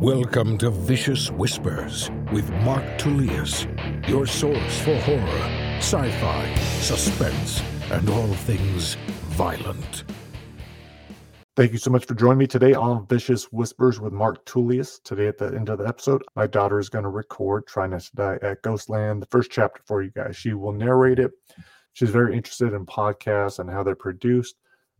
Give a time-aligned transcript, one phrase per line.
[0.00, 3.66] Welcome to Vicious Whispers with Mark Tullius,
[4.06, 8.96] your source for horror, sci fi, suspense, and all things
[9.30, 10.04] violent.
[11.56, 14.98] Thank you so much for joining me today on Vicious Whispers with Mark Tullius.
[14.98, 18.02] Today, at the end of the episode, my daughter is going to record Try Not
[18.02, 20.36] to Die at Ghostland, the first chapter for you guys.
[20.36, 21.30] She will narrate it.
[21.94, 24.56] She's very interested in podcasts and how they're produced.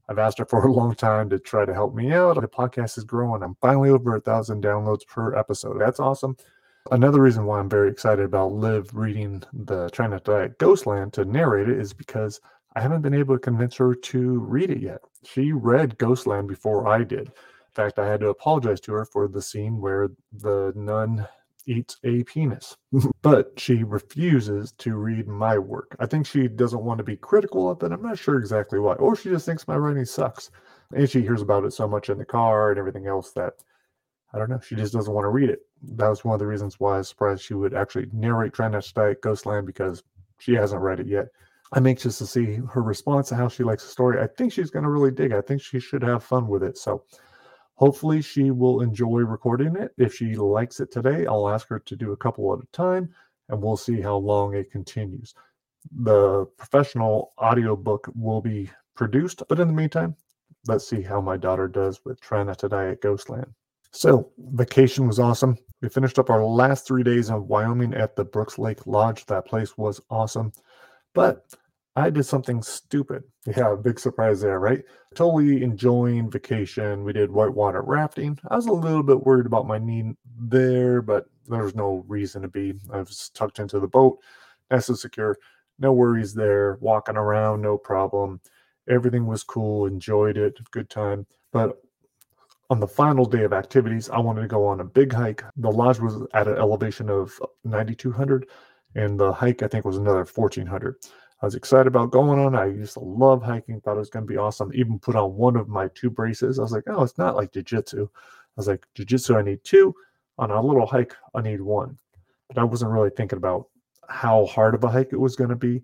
[0.09, 2.41] I've asked her for a long time to try to help me out.
[2.41, 3.43] The podcast is growing.
[3.43, 5.81] I'm finally over a thousand downloads per episode.
[5.81, 6.37] That's awesome.
[6.93, 10.59] Another reason why I'm very excited about Liv reading the Try Not to Die at
[10.59, 12.41] Ghostland to narrate it is because
[12.77, 15.01] I haven't been able to convince her to read it yet.
[15.25, 17.29] She read Ghostland before I did.
[17.29, 21.27] In fact, I had to apologize to her for the scene where the nun
[21.67, 22.77] eats a penis.
[23.23, 25.97] but she refuses to read my work.
[25.99, 27.93] I think she doesn't want to be critical of it.
[27.93, 28.95] I'm not sure exactly why.
[28.95, 30.51] Or she just thinks my writing sucks.
[30.95, 33.55] And she hears about it so much in the car and everything else that
[34.33, 34.61] I don't know.
[34.61, 35.61] She just doesn't want to read it.
[35.83, 38.69] That was one of the reasons why I was surprised she would actually narrate Try
[38.69, 40.03] Not to Die Ghostland because
[40.39, 41.29] she hasn't read it yet.
[41.73, 44.21] I'm anxious to see her response to how she likes the story.
[44.21, 45.33] I think she's going to really dig.
[45.33, 45.39] It.
[45.39, 46.79] I think she should have fun with it.
[46.79, 47.05] So
[47.77, 49.93] Hopefully, she will enjoy recording it.
[49.99, 53.11] If she likes it today, I'll ask her to do a couple at a time
[53.49, 55.35] and we'll see how long it continues.
[56.01, 60.17] The professional audiobook will be produced, but in the meantime,
[60.67, 63.47] let's see how my daughter does with trying not to die at Ghostland.
[63.93, 65.57] So, vacation was awesome.
[65.81, 69.27] We finished up our last three days in Wyoming at the Brooks Lake Lodge.
[69.27, 70.53] That place was awesome.
[71.15, 71.55] But
[71.97, 73.25] I did something stupid.
[73.47, 74.85] Yeah, big surprise there, right?
[75.15, 77.05] Totally enjoying vacation.
[77.05, 78.39] We did whitewater rafting.
[78.49, 82.49] I was a little bit worried about my knee there, but there's no reason to
[82.49, 82.75] be.
[82.93, 84.19] I was tucked into the boat,
[84.71, 85.39] nice and secure.
[85.79, 86.77] No worries there.
[86.81, 88.41] Walking around, no problem.
[88.89, 89.87] Everything was cool.
[89.87, 90.59] Enjoyed it.
[90.71, 91.27] Good time.
[91.51, 91.83] But
[92.69, 95.45] on the final day of activities, I wanted to go on a big hike.
[95.57, 98.49] The lodge was at an elevation of 9,200,
[98.95, 100.97] and the hike, I think, was another 1,400.
[101.43, 102.55] I was excited about going on.
[102.55, 104.73] I used to love hiking, thought it was going to be awesome.
[104.75, 106.59] Even put on one of my two braces.
[106.59, 108.05] I was like, oh, it's not like jujitsu.
[108.05, 108.09] I
[108.57, 109.95] was like, jujitsu, I need two.
[110.39, 111.99] On a little hike, I need one.
[112.49, 113.69] But I wasn't really thinking about
[114.09, 115.83] how hard of a hike it was going to be.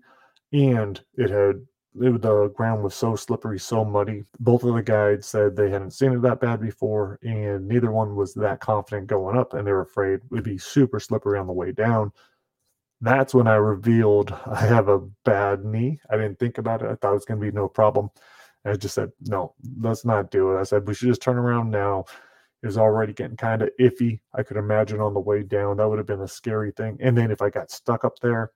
[0.53, 1.65] And it had,
[2.01, 4.23] it, the ground was so slippery, so muddy.
[4.39, 8.15] Both of the guides said they hadn't seen it that bad before, and neither one
[8.15, 11.47] was that confident going up, and they were afraid it would be super slippery on
[11.47, 12.11] the way down
[13.03, 15.99] that's when I revealed I have a bad knee.
[16.09, 16.85] I didn't think about it.
[16.89, 18.09] I thought it was going to be no problem.
[18.65, 20.59] I just said, no, let's not do it.
[20.59, 22.05] I said, we should just turn around now.
[22.61, 24.21] It was already getting kind of iffy.
[24.33, 26.97] I could imagine on the way down, that would have been a scary thing.
[27.01, 28.51] And then if I got stuck up there,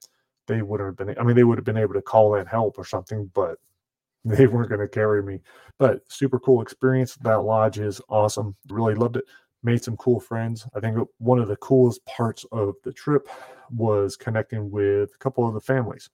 [0.48, 2.80] they wouldn't have been, I mean, they would have been able to call in help
[2.80, 3.58] or something, but
[4.24, 5.42] they weren't going to carry me.
[5.78, 7.16] But super cool experience.
[7.16, 8.56] That lodge is awesome.
[8.70, 9.26] Really loved it
[9.64, 10.68] made some cool friends.
[10.76, 13.28] I think one of the coolest parts of the trip
[13.70, 16.10] was connecting with a couple of the families.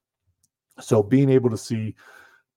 [0.80, 1.96] So being able to see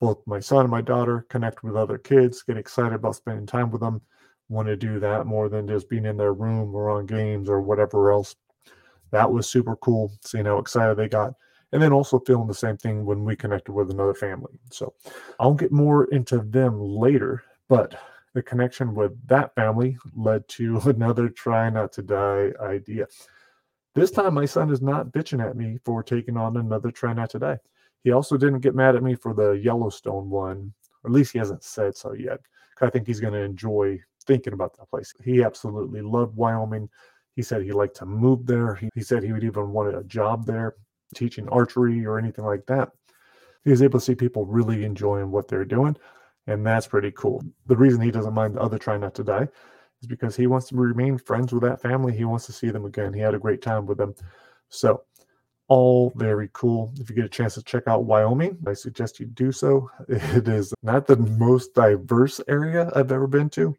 [0.00, 3.70] both my son and my daughter connect with other kids, get excited about spending time
[3.70, 4.00] with them,
[4.48, 7.60] want to do that more than just being in their room or on games or
[7.60, 8.36] whatever else.
[9.10, 11.34] That was super cool, seeing how excited they got.
[11.72, 14.52] And then also feeling the same thing when we connected with another family.
[14.70, 14.94] So
[15.40, 17.98] I'll get more into them later, but
[18.36, 23.06] the connection with that family led to another try not to die idea.
[23.94, 27.30] This time, my son is not bitching at me for taking on another try not
[27.30, 27.58] to die.
[28.04, 31.38] He also didn't get mad at me for the Yellowstone one, or at least he
[31.38, 32.40] hasn't said so yet.
[32.82, 35.14] I think he's going to enjoy thinking about that place.
[35.24, 36.90] He absolutely loved Wyoming.
[37.36, 38.74] He said he liked to move there.
[38.74, 40.74] He, he said he would even want a job there,
[41.14, 42.90] teaching archery or anything like that.
[43.64, 45.96] He was able to see people really enjoying what they're doing.
[46.46, 47.42] And that's pretty cool.
[47.66, 49.48] The reason he doesn't mind the other try not to die
[50.00, 52.16] is because he wants to remain friends with that family.
[52.16, 53.12] He wants to see them again.
[53.12, 54.14] He had a great time with them.
[54.68, 55.02] So,
[55.68, 56.92] all very cool.
[57.00, 59.90] If you get a chance to check out Wyoming, I suggest you do so.
[60.08, 63.76] It is not the most diverse area I've ever been to,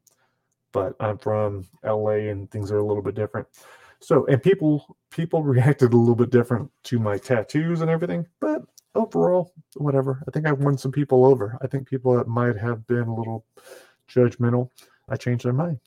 [0.73, 3.47] but I'm from LA and things are a little bit different.
[3.99, 8.63] So, and people people reacted a little bit different to my tattoos and everything, but
[8.97, 10.23] overall, whatever.
[10.27, 11.57] I think I've won some people over.
[11.61, 13.45] I think people that might have been a little
[14.09, 14.69] judgmental,
[15.07, 15.79] I changed their mind.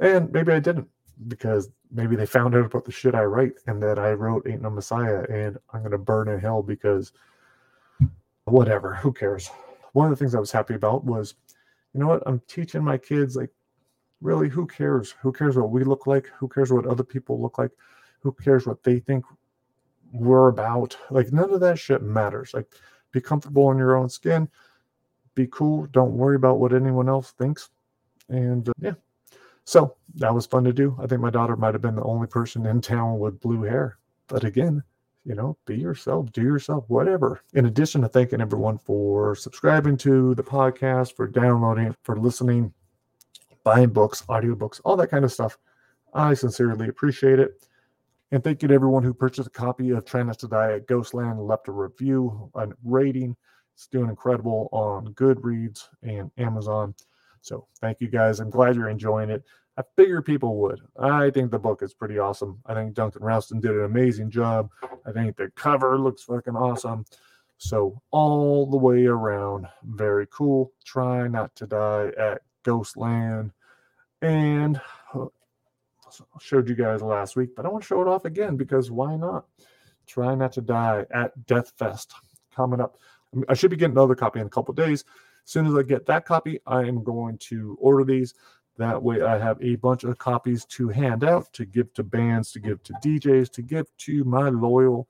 [0.00, 0.88] And maybe I didn't
[1.26, 4.62] because maybe they found out about the shit I write and that I wrote Ain't
[4.62, 7.12] No Messiah and I'm going to burn in hell because
[8.44, 9.50] whatever, who cares?
[9.92, 11.34] One of the things I was happy about was,
[11.92, 12.22] you know what?
[12.26, 13.50] I'm teaching my kids, like,
[14.20, 15.14] really, who cares?
[15.22, 16.30] Who cares what we look like?
[16.38, 17.70] Who cares what other people look like?
[18.20, 19.24] Who cares what they think
[20.12, 20.96] we're about.
[21.10, 22.52] Like none of that shit matters.
[22.54, 22.72] Like
[23.12, 24.48] be comfortable in your own skin.
[25.34, 25.86] Be cool.
[25.92, 27.70] Don't worry about what anyone else thinks.
[28.28, 28.94] And uh, yeah.
[29.64, 30.96] So that was fun to do.
[31.00, 33.98] I think my daughter might have been the only person in town with blue hair.
[34.26, 34.82] But again,
[35.24, 37.42] you know, be yourself, do yourself, whatever.
[37.52, 42.72] In addition to thanking everyone for subscribing to the podcast, for downloading, for listening,
[43.62, 45.58] buying books, audiobooks, all that kind of stuff,
[46.14, 47.67] I sincerely appreciate it.
[48.30, 50.86] And thank you to everyone who purchased a copy of Try Not to Die at
[50.86, 53.34] Ghostland, left a review, a rating.
[53.74, 56.94] It's doing incredible on Goodreads and Amazon.
[57.40, 58.40] So thank you guys.
[58.40, 59.44] I'm glad you're enjoying it.
[59.78, 60.80] I figured people would.
[60.98, 62.58] I think the book is pretty awesome.
[62.66, 64.70] I think Duncan Ralston did an amazing job.
[65.06, 67.04] I think the cover looks fucking awesome.
[67.58, 70.72] So all the way around, very cool.
[70.84, 73.52] Try not to die at Ghostland.
[74.20, 74.80] And
[76.40, 79.16] showed you guys last week, but I want to show it off again because why
[79.16, 79.46] not?
[80.06, 82.12] Try not to die at Death Fest
[82.54, 82.96] coming up.
[83.48, 85.04] I should be getting another copy in a couple days.
[85.44, 88.34] As soon as I get that copy, I am going to order these.
[88.78, 92.52] That way, I have a bunch of copies to hand out, to give to bands,
[92.52, 95.08] to give to DJs, to give to my loyal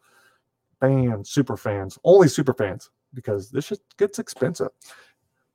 [0.81, 4.69] band super fans, only super fans, because this shit gets expensive.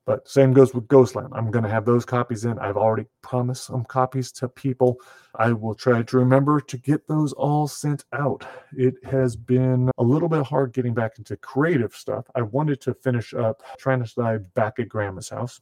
[0.06, 1.30] But same goes with Ghostland.
[1.32, 2.60] I'm going to have those copies in.
[2.60, 4.98] I've already promised some copies to people.
[5.36, 8.46] I will try to remember to get those all sent out.
[8.76, 12.26] It has been a little bit hard getting back into creative stuff.
[12.36, 15.62] I wanted to finish up trying to dive back at Grandma's house,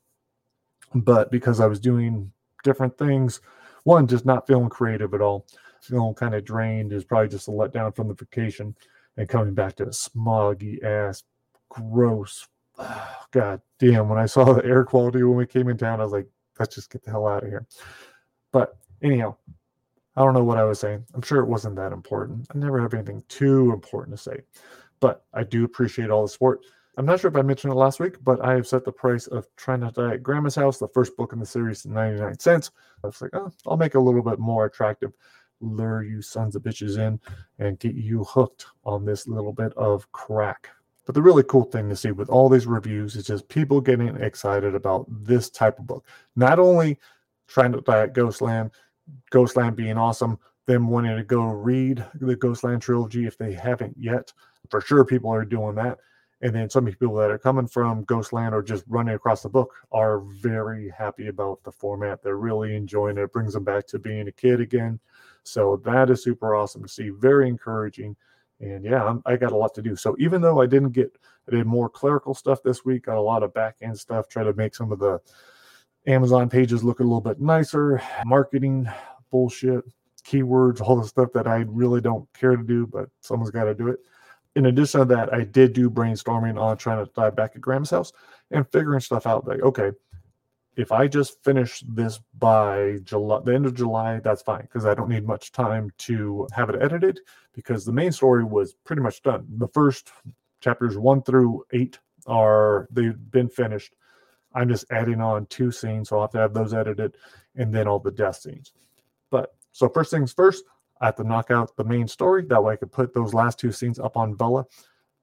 [0.96, 2.32] but because I was doing
[2.64, 3.42] different things,
[3.84, 5.46] one, just not feeling creative at all,
[5.82, 8.76] feeling kind of drained is probably just a letdown from the vacation
[9.18, 11.24] and coming back to a smoggy ass,
[11.70, 12.48] gross
[13.31, 16.13] God damn, when I saw the air quality when we came in town, I was
[16.13, 16.27] like,
[16.59, 17.65] let's just get the hell out of here.
[18.51, 19.35] But anyhow,
[20.15, 21.06] I don't know what I was saying.
[21.13, 22.47] I'm sure it wasn't that important.
[22.53, 24.41] I never have anything too important to say,
[25.00, 26.59] but I do appreciate all the support.
[26.97, 29.27] I'm not sure if I mentioned it last week, but I have set the price
[29.27, 32.38] of Trying to Die at Grandma's House, the first book in the series, to 99
[32.39, 32.71] cents.
[33.03, 35.13] I was like, oh, I'll make it a little bit more attractive,
[35.62, 37.19] lure you sons of bitches in,
[37.59, 40.68] and get you hooked on this little bit of crack.
[41.06, 44.15] But the really cool thing to see with all these reviews is just people getting
[44.18, 46.06] excited about this type of book.
[46.36, 47.00] Not only
[47.48, 48.71] trying to at Ghostland,
[49.31, 50.38] Ghostland being awesome,
[50.68, 54.31] them wanting to go read the Ghostland trilogy if they haven't yet.
[54.69, 56.00] For sure, people are doing that.
[56.44, 59.74] And then some people that are coming from Ghostland or just running across the book
[59.92, 62.24] are very happy about the format.
[62.24, 63.24] They're really enjoying it.
[63.24, 65.00] It brings them back to being a kid again.
[65.44, 67.09] So that is super awesome to see.
[67.09, 68.15] Very encouraging
[68.62, 69.96] and yeah, I'm, i got a lot to do.
[69.96, 71.18] So even though I didn't get,
[71.48, 74.44] I did more clerical stuff this week, got a lot of back end stuff, try
[74.44, 75.19] to make some of the
[76.08, 78.88] Amazon pages look a little bit nicer, marketing
[79.31, 79.84] bullshit,
[80.24, 83.74] keywords, all the stuff that I really don't care to do, but someone's got to
[83.74, 84.00] do it.
[84.56, 87.90] In addition to that, I did do brainstorming on trying to dive back at Graham's
[87.90, 88.12] house
[88.52, 89.48] and figuring stuff out.
[89.48, 89.92] Like, okay,
[90.75, 94.94] if I just finish this by July, the end of July, that's fine because I
[94.94, 97.19] don't need much time to have it edited
[97.53, 99.45] because the main story was pretty much done.
[99.57, 100.12] The first
[100.62, 103.95] chapters one through eight are they've been finished.
[104.53, 107.15] I'm just adding on two scenes, so I'll have to have those edited
[107.56, 108.71] and then all the death scenes.
[109.29, 110.63] But so first things first,
[111.01, 112.45] I have to knock out the main story.
[112.45, 114.65] That way I could put those last two scenes up on Vella.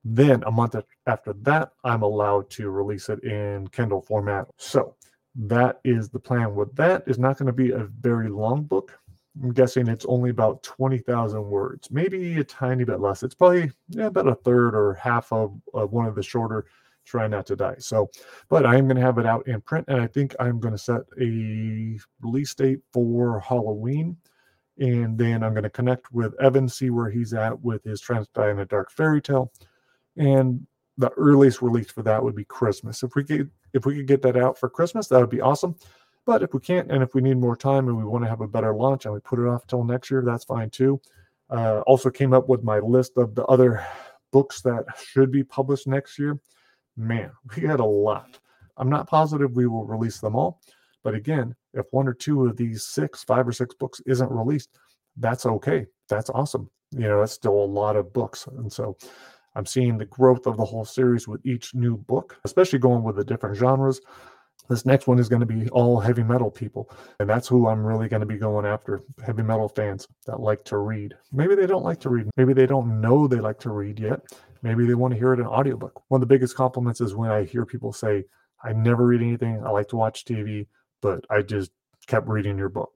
[0.04, 0.74] Then a month
[1.06, 4.48] after that, I'm allowed to release it in Kindle format.
[4.56, 4.94] So
[5.38, 6.55] that is the plan.
[6.55, 8.99] With that is not going to be a very long book.
[9.40, 13.22] I'm guessing it's only about 20000 words maybe a tiny bit less.
[13.22, 16.67] It's probably yeah, about a third or half of, of one of the shorter
[17.05, 17.77] try not to die.
[17.79, 18.10] So
[18.48, 20.79] but i'm going to have it out in print and i think i'm going to
[20.79, 24.17] set a release date for halloween.
[24.79, 28.19] And then i'm going to connect with evan see where he's at with his try
[28.19, 29.53] not die in a dark fairy tale.
[30.17, 33.05] And the earliest release for that would be christmas.
[33.05, 35.75] If we get if we could get that out for Christmas, that would be awesome.
[36.27, 38.43] But if we can't, and if we need more time and we want to have
[38.43, 41.01] a better launch and we put it off till next year, that's fine too.
[41.51, 43.82] Uh, also came up with my list of the other
[44.31, 46.39] books that should be published next year.
[46.96, 48.39] Man, we had a lot.
[48.77, 50.60] I'm not positive we will release them all,
[51.03, 54.69] but again, if one or two of these six, five or six books isn't released,
[55.17, 55.87] that's okay.
[56.08, 56.70] That's awesome.
[56.93, 58.96] You know, that's still a lot of books, and so
[59.58, 63.17] I'm seeing the growth of the whole series with each new book, especially going with
[63.17, 64.00] the different genres.
[64.69, 66.88] This next one is going to be all heavy metal people.
[67.19, 70.65] And that's who I'm really going to be going after heavy metal fans that like
[70.67, 71.15] to read.
[71.32, 72.31] Maybe they don't like to read.
[72.36, 74.20] Maybe they don't know they like to read yet.
[74.62, 76.03] Maybe they want to hear it in audiobook.
[76.06, 78.27] One of the biggest compliments is when I hear people say,
[78.62, 79.60] I never read anything.
[79.67, 80.69] I like to watch TV,
[81.03, 81.72] but I just
[82.06, 82.93] kept reading your book.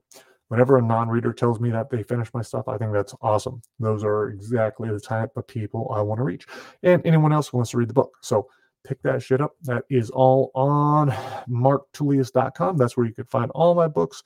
[0.53, 3.59] Whenever a non-reader tells me that they finished my stuff, I think that's awesome.
[3.79, 6.45] Those are exactly the type of people I want to reach.
[6.83, 8.11] And anyone else who wants to read the book.
[8.21, 8.47] So
[8.83, 9.55] pick that shit up.
[9.63, 11.09] That is all on
[11.49, 12.77] marktullius.com.
[12.77, 14.21] That's where you can find all my books.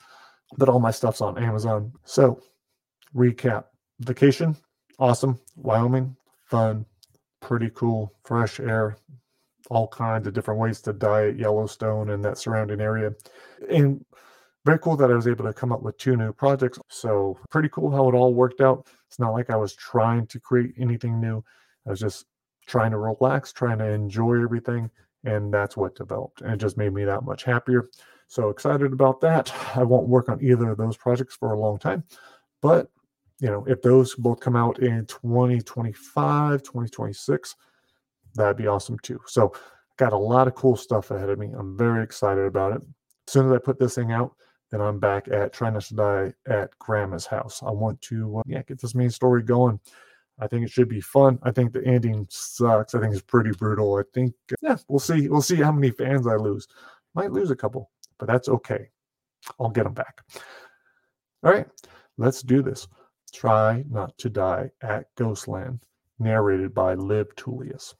[0.57, 1.91] but all my stuff's on Amazon.
[2.03, 2.41] So,
[3.15, 3.65] recap
[3.99, 4.55] vacation,
[4.99, 5.39] awesome.
[5.55, 6.15] Wyoming,
[6.45, 6.85] fun,
[7.41, 8.97] pretty cool, fresh air,
[9.69, 13.13] all kinds of different ways to diet Yellowstone and that surrounding area.
[13.69, 14.05] And
[14.65, 16.79] very cool that I was able to come up with two new projects.
[16.89, 18.87] So, pretty cool how it all worked out.
[19.07, 21.43] It's not like I was trying to create anything new,
[21.85, 22.25] I was just
[22.67, 24.89] trying to relax, trying to enjoy everything.
[25.23, 26.41] And that's what developed.
[26.41, 27.89] And it just made me that much happier.
[28.27, 29.53] So excited about that.
[29.75, 32.03] I won't work on either of those projects for a long time.
[32.61, 32.89] But,
[33.39, 37.55] you know, if those both come out in 2025, 2026,
[38.35, 39.19] that'd be awesome too.
[39.25, 39.53] So,
[39.97, 41.51] got a lot of cool stuff ahead of me.
[41.57, 42.81] I'm very excited about it.
[43.27, 44.35] As soon as I put this thing out,
[44.69, 47.61] then I'm back at trying Not to die at Grandma's house.
[47.63, 49.79] I want to, uh, yeah, get this main story going.
[50.39, 51.39] I think it should be fun.
[51.43, 52.93] I think the ending sucks.
[52.93, 53.95] I think it's pretty brutal.
[53.95, 55.29] I think, uh, yeah, we'll see.
[55.29, 56.67] We'll see how many fans I lose.
[57.15, 58.89] Might lose a couple, but that's okay.
[59.59, 60.21] I'll get them back.
[61.43, 61.67] All right,
[62.17, 62.87] let's do this.
[63.33, 65.79] Try Not to Die at Ghostland,
[66.19, 67.95] narrated by Liv Tullius.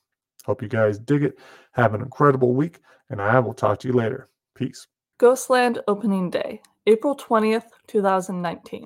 [0.45, 1.39] Hope you guys dig it.
[1.74, 4.29] Have an incredible week, and I will talk to you later.
[4.55, 4.88] Peace.
[5.19, 8.86] Ghostland Opening Day, April 20th, 2019.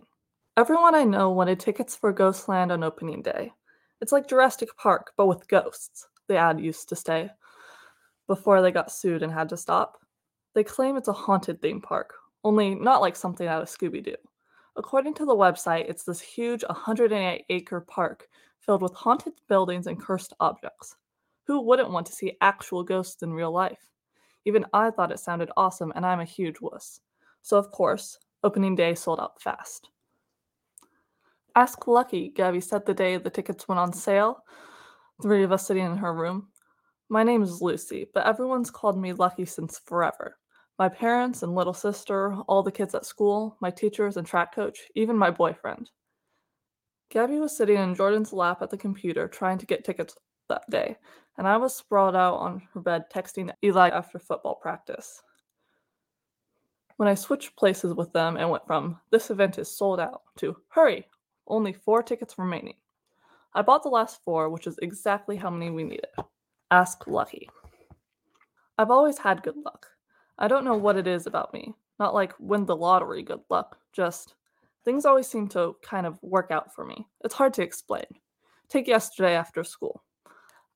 [0.55, 3.51] Everyone I know wanted tickets for Ghostland on opening day.
[3.99, 7.31] It's like Jurassic Park, but with ghosts, the ad used to say,
[8.27, 9.97] before they got sued and had to stop.
[10.55, 12.13] They claim it's a haunted theme park,
[12.45, 14.15] only not like something out of Scooby Doo.
[14.77, 18.29] According to the website, it's this huge 108 acre park
[18.61, 20.95] filled with haunted buildings and cursed objects.
[21.47, 23.89] Who wouldn't want to see actual ghosts in real life?
[24.45, 27.01] Even I thought it sounded awesome, and I'm a huge wuss.
[27.41, 29.89] So, of course, opening day sold out fast.
[31.55, 34.43] Ask Lucky, Gabby said the day the tickets went on sale,
[35.21, 36.47] three of us sitting in her room.
[37.09, 40.37] My name is Lucy, but everyone's called me Lucky since forever.
[40.79, 44.79] My parents and little sister, all the kids at school, my teachers and track coach,
[44.95, 45.91] even my boyfriend.
[47.09, 50.15] Gabby was sitting in Jordan's lap at the computer trying to get tickets
[50.47, 50.97] that day,
[51.41, 55.23] and I was sprawled out on her bed texting Eli after football practice.
[56.97, 60.55] When I switched places with them and went from, this event is sold out, to,
[60.67, 61.07] hurry,
[61.47, 62.75] only four tickets remaining.
[63.55, 66.05] I bought the last four, which is exactly how many we needed.
[66.69, 67.49] Ask Lucky.
[68.77, 69.87] I've always had good luck.
[70.37, 71.73] I don't know what it is about me.
[71.97, 74.35] Not like win the lottery good luck, just
[74.85, 77.07] things always seem to kind of work out for me.
[77.23, 78.05] It's hard to explain.
[78.69, 80.03] Take yesterday after school.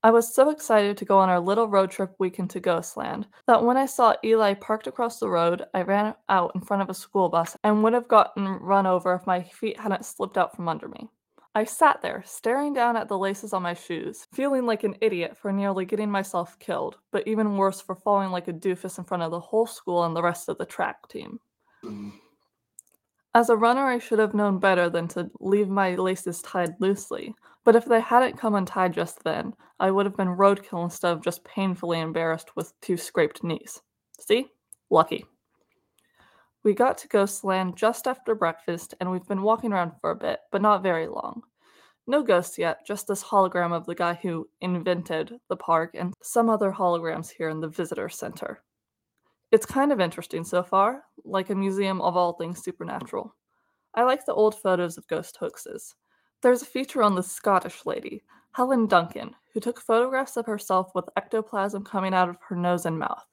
[0.05, 3.63] I was so excited to go on our little road trip weekend to Ghostland that
[3.63, 6.93] when I saw Eli parked across the road, I ran out in front of a
[6.93, 10.69] school bus and would have gotten run over if my feet hadn't slipped out from
[10.69, 11.09] under me.
[11.55, 15.35] I sat there, staring down at the laces on my shoes, feeling like an idiot
[15.35, 19.23] for nearly getting myself killed, but even worse for falling like a doofus in front
[19.23, 21.39] of the whole school and the rest of the track team.
[21.83, 22.11] Mm.
[23.35, 27.35] As a runner, I should have known better than to leave my laces tied loosely,
[27.65, 31.21] but if they hadn't come untied just then, I would have been roadkill instead of
[31.21, 33.81] just painfully embarrassed with two scraped knees.
[34.21, 34.47] See?
[34.89, 35.25] Lucky.
[36.63, 40.39] We got to Ghostland just after breakfast, and we've been walking around for a bit,
[40.49, 41.41] but not very long.
[42.07, 46.49] No ghosts yet, just this hologram of the guy who invented the park and some
[46.49, 48.63] other holograms here in the visitor center.
[49.55, 53.33] It's kind of interesting so far, like a museum of all things supernatural.
[53.93, 55.95] I like the old photos of ghost hoaxes.
[56.41, 61.07] There's a feature on the Scottish lady, Helen Duncan, who took photographs of herself with
[61.15, 63.25] ectoplasm coming out of her nose and mouth.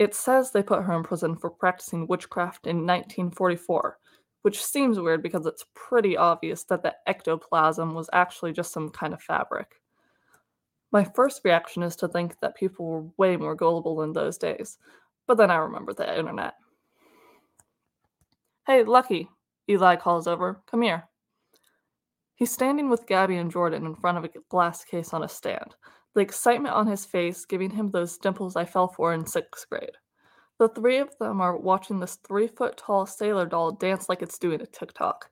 [0.00, 3.96] It says they put her in prison for practicing witchcraft in 1944,
[4.42, 9.14] which seems weird because it's pretty obvious that the ectoplasm was actually just some kind
[9.14, 9.79] of fabric.
[10.92, 14.78] My first reaction is to think that people were way more gullible in those days,
[15.26, 16.54] but then I remember the internet.
[18.66, 19.28] Hey, Lucky,
[19.68, 20.60] Eli calls over.
[20.68, 21.08] Come here.
[22.34, 25.76] He's standing with Gabby and Jordan in front of a glass case on a stand,
[26.14, 29.96] the excitement on his face giving him those dimples I fell for in sixth grade.
[30.58, 34.38] The three of them are watching this three foot tall sailor doll dance like it's
[34.38, 35.30] doing a TikTok.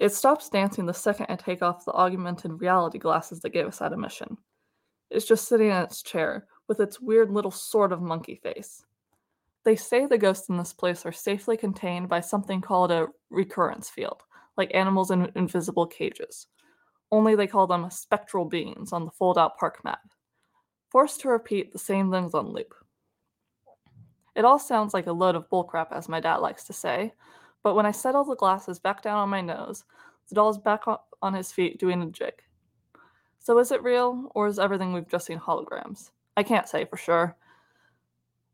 [0.00, 3.80] It stops dancing the second I take off the augmented reality glasses that gave us
[3.80, 4.38] admission
[5.12, 8.84] is just sitting in its chair with its weird little sort of monkey face.
[9.64, 13.88] They say the ghosts in this place are safely contained by something called a recurrence
[13.88, 14.22] field,
[14.56, 16.46] like animals in invisible cages.
[17.10, 20.00] Only they call them spectral beings on the fold out park map.
[20.90, 22.74] Forced to repeat the same things on loop.
[24.34, 27.12] It all sounds like a load of bullcrap, as my dad likes to say,
[27.62, 29.84] but when I settle the glasses back down on my nose,
[30.28, 30.84] the doll's back
[31.20, 32.34] on his feet doing a jig.
[33.42, 36.10] So is it real, or is everything we've just seen holograms?
[36.36, 37.36] I can't say for sure.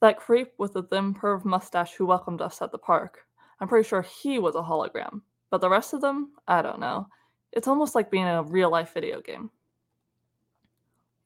[0.01, 3.27] That creep with the thin perv mustache who welcomed us at the park.
[3.61, 7.07] I'm pretty sure he was a hologram, but the rest of them, I don't know.
[7.53, 9.51] It's almost like being in a real life video game.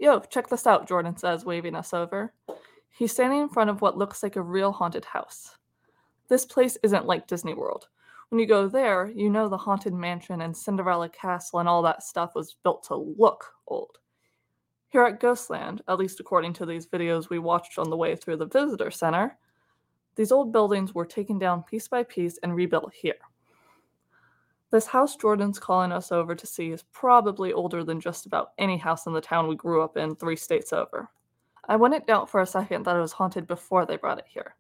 [0.01, 2.33] Yo, check this out, Jordan says, waving us over.
[2.91, 5.57] He's standing in front of what looks like a real haunted house.
[6.29, 7.87] This place isn't like Disney World.
[8.33, 12.03] When you go there, you know the Haunted Mansion and Cinderella Castle and all that
[12.03, 13.99] stuff was built to look old.
[14.89, 18.39] Here at Ghostland, at least according to these videos we watched on the way through
[18.39, 19.37] the visitor center,
[20.17, 23.17] these old buildings were taken down piece by piece and rebuilt here.
[24.71, 28.79] This house Jordan's calling us over to see is probably older than just about any
[28.79, 31.11] house in the town we grew up in three states over.
[31.69, 34.55] I wouldn't doubt for a second that it was haunted before they brought it here.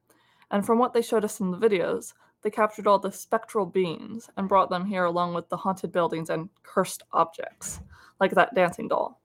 [0.50, 4.28] And from what they showed us in the videos, they captured all the spectral beings
[4.36, 7.80] and brought them here along with the haunted buildings and cursed objects,
[8.20, 9.20] like that dancing doll.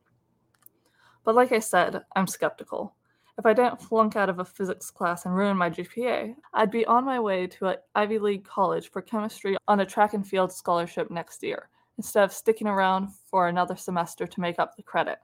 [1.24, 2.94] But like I said, I'm skeptical.
[3.38, 6.86] If I didn't flunk out of a physics class and ruin my GPA, I'd be
[6.86, 10.52] on my way to an Ivy League college for chemistry on a track and field
[10.52, 15.20] scholarship next year, instead of sticking around for another semester to make up the credit.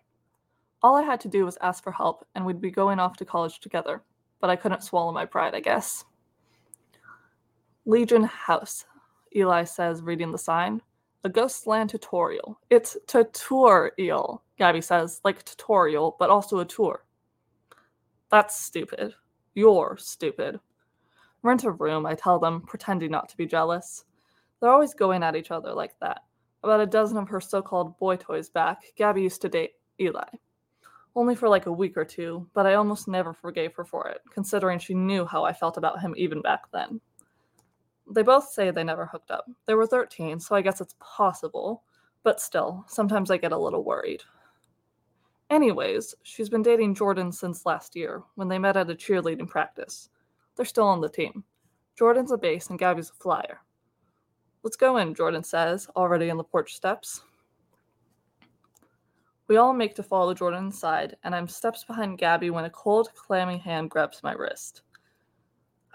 [0.84, 3.26] All I had to do was ask for help, and we'd be going off to
[3.26, 4.04] college together,
[4.42, 6.06] but I couldn't swallow my pride, I guess.
[7.86, 8.86] Legion House,
[9.36, 10.82] Eli says, reading the sign.
[11.26, 12.58] A Ghostland tutorial.
[12.70, 17.04] It's tutorial, Gabby says, like tutorial, but also a tour.
[18.32, 19.14] That's stupid.
[19.54, 20.62] You're stupid.
[21.42, 24.06] Rent a room, I tell them, pretending not to be jealous.
[24.62, 26.22] They're always going at each other like that.
[26.64, 30.24] About a dozen of her so called boy toys back, Gabby used to date Eli.
[31.16, 34.22] Only for like a week or two, but I almost never forgave her for it,
[34.32, 37.02] considering she knew how I felt about him even back then.
[38.10, 39.46] They both say they never hooked up.
[39.66, 41.84] They were 13, so I guess it's possible,
[42.24, 44.22] but still, sometimes I get a little worried.
[45.50, 50.10] Anyways, she's been dating Jordan since last year, when they met at a cheerleading practice.
[50.56, 51.44] They're still on the team.
[51.96, 53.60] Jordan's a base and Gabby's a flyer.
[54.64, 57.22] Let's go in, Jordan says, already on the porch steps.
[59.48, 63.10] We all make to follow Jordan inside, and I'm steps behind Gabby when a cold,
[63.14, 64.82] clammy hand grabs my wrist.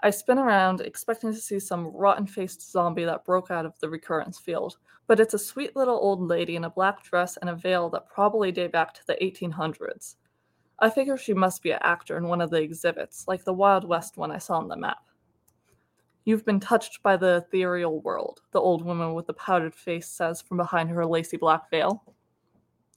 [0.01, 3.89] I spin around, expecting to see some rotten faced zombie that broke out of the
[3.89, 7.55] recurrence field, but it's a sweet little old lady in a black dress and a
[7.55, 10.15] veil that probably date back to the 1800s.
[10.79, 13.83] I figure she must be an actor in one of the exhibits, like the Wild
[13.83, 15.03] West one I saw on the map.
[16.23, 20.41] You've been touched by the ethereal world, the old woman with the powdered face says
[20.41, 22.03] from behind her lacy black veil.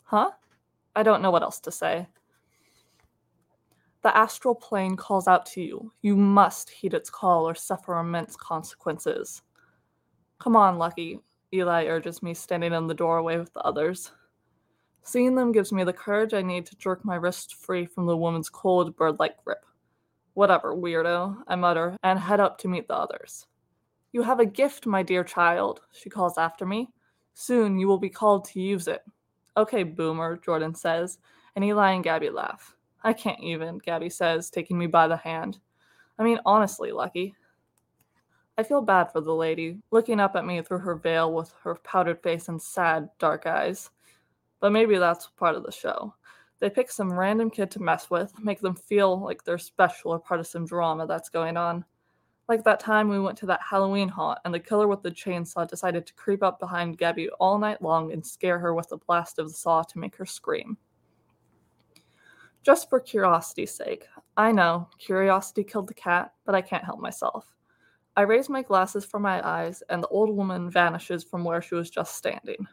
[0.04, 0.30] Huh?
[0.94, 2.06] I don't know what else to say.
[4.02, 5.92] The astral plane calls out to you.
[6.02, 9.42] You must heed its call or suffer immense consequences.
[10.40, 11.20] Come on, Lucky,
[11.54, 14.10] Eli urges me, standing in the doorway with the others.
[15.04, 18.16] Seeing them gives me the courage I need to jerk my wrist free from the
[18.16, 19.64] woman's cold, bird like grip.
[20.34, 23.46] Whatever, weirdo, I mutter, and head up to meet the others.
[24.12, 26.88] You have a gift, my dear child, she calls after me.
[27.34, 29.02] Soon you will be called to use it.
[29.56, 31.18] Okay, boomer, Jordan says,
[31.54, 32.74] and Eli and Gabby laugh.
[33.04, 35.58] I can't even, Gabby says, taking me by the hand.
[36.18, 37.34] I mean, honestly, Lucky.
[38.58, 41.76] I feel bad for the lady, looking up at me through her veil with her
[41.76, 43.90] powdered face and sad, dark eyes.
[44.60, 46.14] But maybe that's part of the show.
[46.60, 50.20] They pick some random kid to mess with, make them feel like they're special or
[50.20, 51.84] part of some drama that's going on.
[52.48, 55.66] Like that time we went to that Halloween haunt and the killer with the chainsaw
[55.66, 59.38] decided to creep up behind Gabby all night long and scare her with a blast
[59.38, 60.76] of the saw to make her scream.
[62.62, 64.06] Just for curiosity's sake.
[64.36, 67.56] I know, curiosity killed the cat, but I can't help myself.
[68.16, 71.74] I raise my glasses from my eyes, and the old woman vanishes from where she
[71.74, 72.66] was just standing.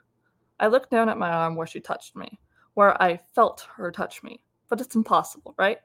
[0.59, 2.39] I look down at my arm where she touched me,
[2.75, 4.41] where I felt her touch me.
[4.67, 5.79] But it's impossible, right?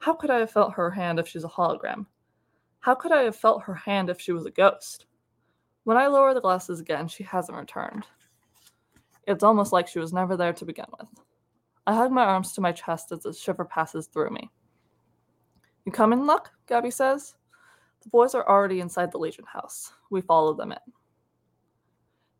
[0.00, 2.06] How could I have felt her hand if she's a hologram?
[2.80, 5.06] How could I have felt her hand if she was a ghost?
[5.84, 8.04] When I lower the glasses again, she hasn't returned.
[9.26, 11.08] It's almost like she was never there to begin with.
[11.86, 14.50] I hug my arms to my chest as a shiver passes through me.
[15.84, 16.50] You coming, Luck?
[16.66, 17.36] Gabby says.
[18.02, 19.92] The boys are already inside the Legion house.
[20.10, 20.78] We follow them in.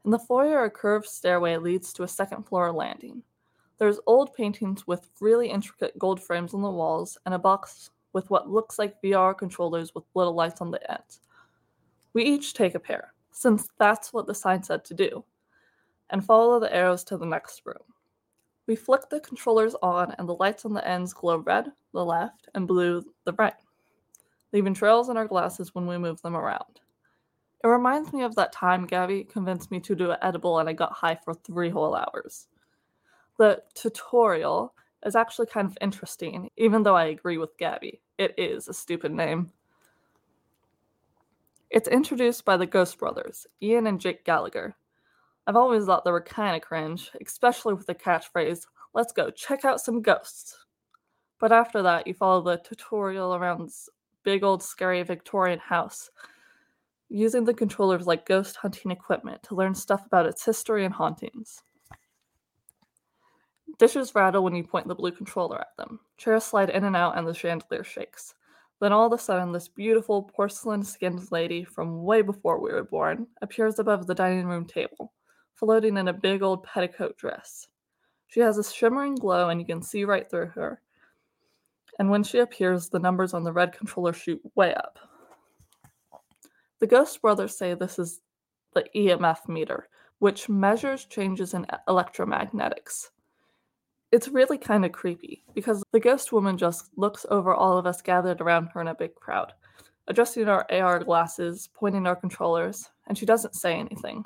[0.04, 3.22] In the foyer, a curved stairway leads to a second floor landing.
[3.78, 8.30] There's old paintings with really intricate gold frames on the walls and a box with
[8.30, 11.20] what looks like VR controllers with little lights on the ends.
[12.14, 15.24] We each take a pair, since that's what the sign said to do,
[16.10, 17.82] and follow the arrows to the next room.
[18.66, 22.48] We flick the controllers on, and the lights on the ends glow red, the left,
[22.54, 23.54] and blue, the right,
[24.52, 26.80] leaving trails in our glasses when we move them around.
[27.62, 30.72] It reminds me of that time Gabby convinced me to do an edible and I
[30.72, 32.48] got high for three whole hours.
[33.38, 34.74] The tutorial
[35.04, 38.00] is actually kind of interesting, even though I agree with Gabby.
[38.18, 39.52] It is a stupid name.
[41.70, 44.76] It's introduced by the Ghost Brothers, Ian and Jake Gallagher.
[45.46, 49.64] I've always thought they were kind of cringe, especially with the catchphrase, let's go check
[49.64, 50.66] out some ghosts.
[51.38, 53.88] But after that, you follow the tutorial around this
[54.24, 56.10] big old scary Victorian house,
[57.08, 61.62] using the controllers like ghost hunting equipment to learn stuff about its history and hauntings.
[63.78, 66.00] Dishes rattle when you point the blue controller at them.
[66.16, 68.34] Chairs slide in and out, and the chandelier shakes.
[68.80, 72.84] Then all of a sudden, this beautiful porcelain skinned lady from way before we were
[72.84, 75.12] born appears above the dining room table,
[75.56, 77.66] floating in a big old petticoat dress.
[78.28, 80.80] She has a shimmering glow, and you can see right through her.
[81.98, 84.98] And when she appears, the numbers on the red controller shoot way up.
[86.78, 88.20] The Ghost Brothers say this is
[88.74, 89.88] the EMF meter,
[90.18, 93.08] which measures changes in electromagnetics.
[94.12, 98.02] It's really kind of creepy because the ghost woman just looks over all of us
[98.02, 99.52] gathered around her in a big crowd,
[100.06, 104.24] adjusting our AR glasses, pointing our controllers, and she doesn't say anything.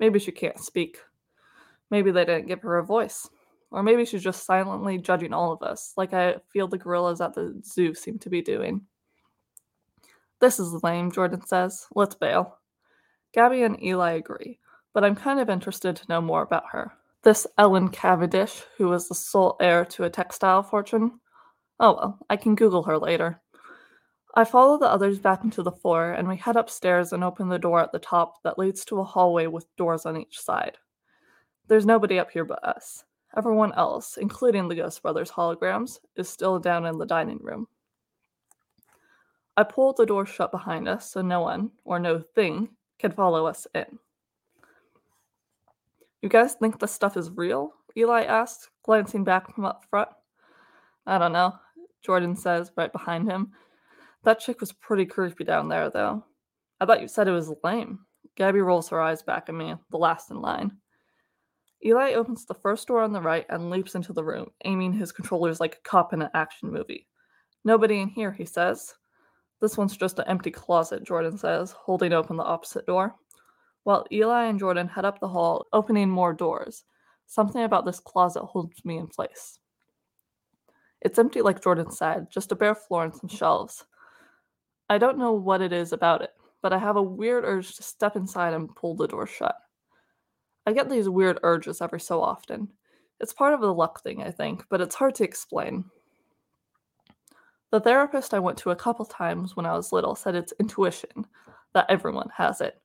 [0.00, 0.98] Maybe she can't speak.
[1.90, 3.28] Maybe they didn't give her a voice.
[3.70, 7.34] Or maybe she's just silently judging all of us, like I feel the gorillas at
[7.34, 8.82] the zoo seem to be doing.
[10.40, 11.86] This is lame, Jordan says.
[11.94, 12.58] Let's bail.
[13.34, 14.58] Gabby and Eli agree,
[14.94, 16.92] but I'm kind of interested to know more about her.
[17.24, 21.20] This Ellen Cavendish, who was the sole heir to a textile fortune.
[21.78, 23.42] Oh well, I can Google her later.
[24.34, 27.58] I follow the others back into the floor, and we head upstairs and open the
[27.58, 30.76] door at the top that leads to a hallway with doors on each side.
[31.66, 33.04] There's nobody up here but us.
[33.36, 37.66] Everyone else, including the Ghost Brothers holograms, is still down in the dining room.
[39.56, 43.46] I pull the door shut behind us so no one, or no thing, can follow
[43.46, 43.98] us in.
[46.22, 47.72] You guys think this stuff is real?
[47.96, 50.08] Eli asked, glancing back from up front.
[51.06, 51.54] I don't know,
[52.02, 53.52] Jordan says right behind him.
[54.24, 56.24] That chick was pretty creepy down there, though.
[56.80, 58.00] I thought you said it was lame.
[58.36, 60.72] Gabby rolls her eyes back at me, the last in line.
[61.84, 65.12] Eli opens the first door on the right and leaps into the room, aiming his
[65.12, 67.06] controllers like a cop in an action movie.
[67.64, 68.94] Nobody in here, he says.
[69.60, 73.14] This one's just an empty closet, Jordan says, holding open the opposite door.
[73.84, 76.84] While Eli and Jordan head up the hall, opening more doors,
[77.26, 79.58] something about this closet holds me in place.
[81.00, 83.84] It's empty, like Jordan said, just a bare floor and some shelves.
[84.88, 86.30] I don't know what it is about it,
[86.62, 89.56] but I have a weird urge to step inside and pull the door shut.
[90.66, 92.68] I get these weird urges every so often.
[93.20, 95.84] It's part of the luck thing, I think, but it's hard to explain.
[97.70, 101.26] The therapist I went to a couple times when I was little said it's intuition,
[101.74, 102.80] that everyone has it.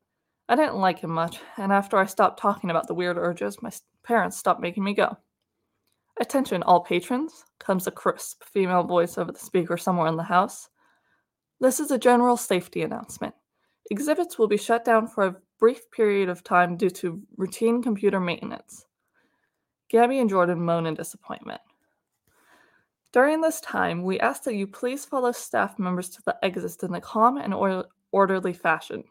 [0.49, 3.71] I didn't like him much, and after I stopped talking about the weird urges, my
[4.03, 5.17] parents stopped making me go.
[6.19, 10.69] Attention, all patrons, comes a crisp female voice over the speaker somewhere in the house.
[11.63, 13.33] This is a general safety announcement.
[13.89, 18.19] Exhibits will be shut down for a brief period of time due to routine computer
[18.19, 18.85] maintenance.
[19.87, 21.61] Gabby and Jordan moan in disappointment.
[23.13, 26.93] During this time, we ask that you please follow staff members to the exits in
[26.95, 29.05] a calm and or- orderly fashion.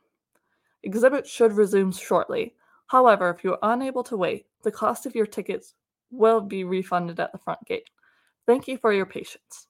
[0.83, 2.55] Exhibits should resume shortly.
[2.89, 5.73] However, if you are unable to wait, the cost of your tickets
[6.11, 7.89] will be refunded at the front gate.
[8.45, 9.69] Thank you for your patience.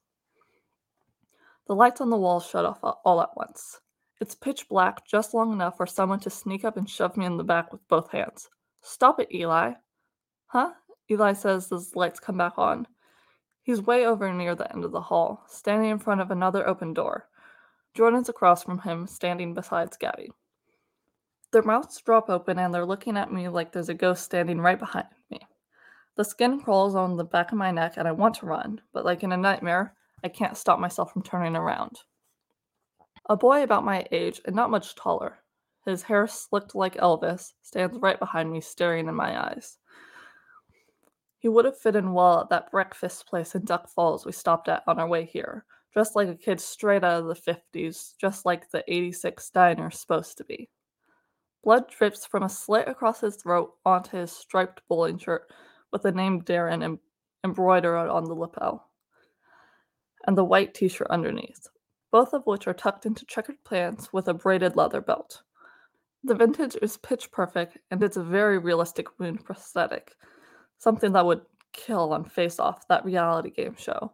[1.73, 3.81] The lights on the wall shut off all at once.
[4.21, 7.39] It's pitch black, just long enough for someone to sneak up and shove me in
[7.39, 8.51] the back with both hands.
[8.83, 9.73] Stop it, Eli.
[10.49, 10.73] Huh?
[11.11, 12.87] Eli says as the lights come back on.
[13.63, 16.93] He's way over near the end of the hall, standing in front of another open
[16.93, 17.31] door.
[17.95, 20.31] Jordan's across from him, standing beside Gabby.
[21.53, 24.79] Their mouths drop open and they're looking at me like there's a ghost standing right
[24.79, 25.41] behind me.
[26.19, 29.07] The skin crawls on the back of my neck and I want to run, but
[29.07, 31.99] like in a nightmare, I can't stop myself from turning around.
[33.29, 35.39] A boy about my age and not much taller,
[35.85, 39.79] his hair slicked like Elvis, stands right behind me, staring in my eyes.
[41.39, 44.69] He would have fit in well at that breakfast place in Duck Falls we stopped
[44.69, 47.35] at on our way here, dressed like a kid straight out of the
[47.75, 50.69] 50s, just like the 86 diner's supposed to be.
[51.65, 55.53] Blood drips from a slit across his throat onto his striped bowling shirt
[55.93, 57.01] with the name Darren em-
[57.45, 58.89] embroidered on the lapel,
[60.27, 61.69] and the white t shirt underneath
[62.13, 65.43] both of which are tucked into checkered pants with a braided leather belt.
[66.23, 70.15] The vintage is pitch perfect, and it's a very realistic wound prosthetic,
[70.79, 71.41] something that would
[71.73, 74.13] kill on Face Off, that reality game show.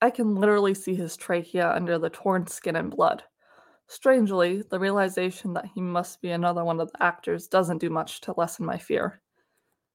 [0.00, 3.24] I can literally see his trachea under the torn skin and blood.
[3.88, 8.20] Strangely, the realization that he must be another one of the actors doesn't do much
[8.22, 9.20] to lessen my fear.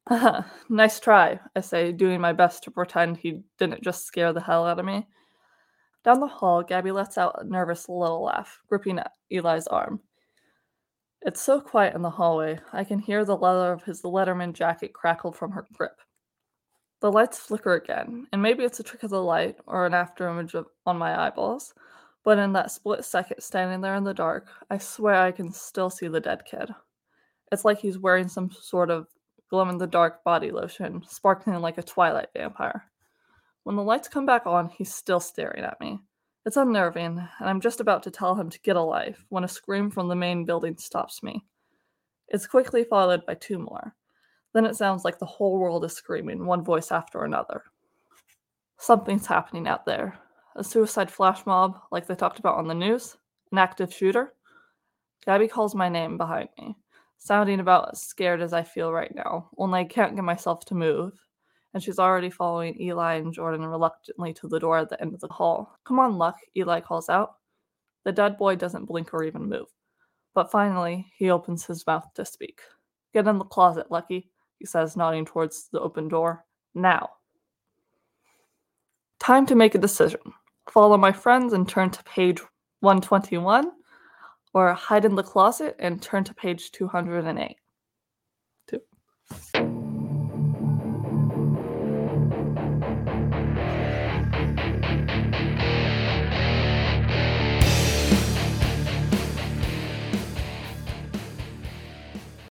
[0.70, 4.66] nice try, I say, doing my best to pretend he didn't just scare the hell
[4.66, 5.08] out of me.
[6.04, 9.00] Down the hall, Gabby lets out a nervous little laugh, gripping
[9.32, 10.02] Eli's arm.
[11.22, 14.94] It's so quiet in the hallway, I can hear the leather of his Letterman jacket
[14.94, 16.00] crackle from her grip.
[17.02, 20.54] The lights flicker again, and maybe it's a trick of the light or an afterimage
[20.54, 21.74] of, on my eyeballs,
[22.24, 25.90] but in that split second standing there in the dark, I swear I can still
[25.90, 26.74] see the dead kid.
[27.52, 29.08] It's like he's wearing some sort of
[29.50, 32.86] glow in the dark body lotion, sparkling like a twilight vampire.
[33.64, 36.00] When the lights come back on, he's still staring at me.
[36.46, 39.48] It's unnerving, and I'm just about to tell him to get a life when a
[39.48, 41.46] scream from the main building stops me.
[42.30, 43.96] It's quickly followed by two more.
[44.54, 47.64] Then it sounds like the whole world is screaming, one voice after another.
[48.78, 50.18] Something's happening out there.
[50.56, 53.18] A suicide flash mob, like they talked about on the news?
[53.52, 54.34] An active shooter?
[55.26, 56.76] Gabby calls my name behind me,
[57.20, 60.76] sounding about as scared as I feel right now, only I can't get myself to
[60.76, 61.14] move.
[61.74, 65.20] And she's already following Eli and Jordan reluctantly to the door at the end of
[65.20, 65.78] the hall.
[65.86, 67.36] Come on, Luck, Eli calls out.
[68.06, 69.68] The dead boy doesn't blink or even move.
[70.34, 72.62] But finally, he opens his mouth to speak.
[73.14, 76.46] Get in the closet, Lucky, he says, nodding towards the open door.
[76.74, 77.10] Now.
[79.20, 80.22] Time to make a decision.
[80.70, 82.40] Follow my friends and turn to page
[82.80, 83.72] 121,
[84.54, 87.58] or Hide in the Closet and turn to page 208.
[88.68, 89.79] Two.